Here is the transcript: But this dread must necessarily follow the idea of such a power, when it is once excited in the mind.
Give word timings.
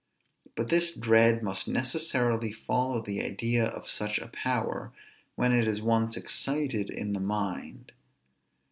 But 0.55 0.69
this 0.69 0.95
dread 0.95 1.43
must 1.43 1.67
necessarily 1.67 2.51
follow 2.51 3.03
the 3.03 3.23
idea 3.23 3.65
of 3.67 3.87
such 3.87 4.17
a 4.17 4.29
power, 4.29 4.91
when 5.35 5.53
it 5.53 5.67
is 5.67 5.79
once 5.79 6.17
excited 6.17 6.89
in 6.89 7.13
the 7.13 7.19
mind. 7.19 7.91